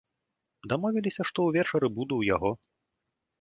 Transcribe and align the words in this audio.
Дамовіліся, 0.71 1.21
што 1.31 1.45
ўвечары 1.49 1.87
буду 1.99 2.13
ў 2.23 2.33
яго. 2.35 2.51